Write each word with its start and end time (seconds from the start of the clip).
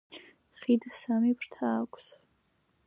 ხიდს 0.61 0.95
სამი 1.01 1.35
ფრთა 1.43 1.71
აქვს. 1.85 2.11